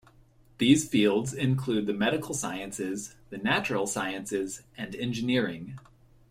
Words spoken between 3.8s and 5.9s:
sciences, and engineering.